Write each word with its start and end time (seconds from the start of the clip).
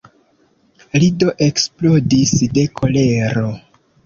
Li 1.03 1.09
do 1.23 1.33
eksplodis 1.49 2.33
de 2.57 2.65
kolero. 2.81 3.47